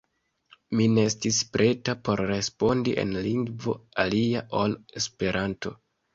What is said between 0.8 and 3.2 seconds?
ne estis preta por respondi en